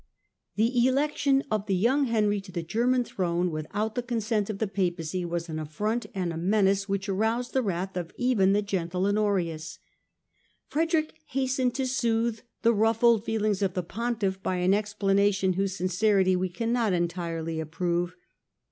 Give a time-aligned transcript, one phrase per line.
[0.55, 4.65] The election of the young Henry to the German throne without the consent of the
[4.65, 9.05] Papacy was an affront and a menace which aroused the wrath of even the gentle
[9.05, 9.77] Honorius.
[10.65, 15.77] Frederick hastened to soothe the ruffled feel ings of the Pontiff by an explanation whose
[15.77, 18.15] sincerity we cannot entirely approve.